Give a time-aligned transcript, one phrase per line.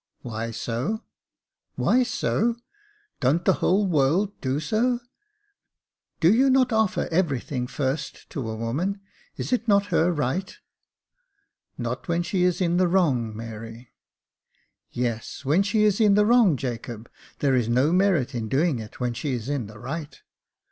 [0.23, 1.03] "Why so?"
[1.41, 2.55] *' Why so!
[3.19, 4.99] don't the whole world do so?
[6.19, 8.99] Do you not offer everything first to a woman?
[9.37, 10.57] Is it not her right?
[10.97, 11.37] '*"
[11.77, 13.91] Not when she is in the wrong, Mary."
[14.89, 18.99] Yes, when she is in the wrong, Jacob 5 there's no merit in doing it
[18.99, 20.19] when she's in the right."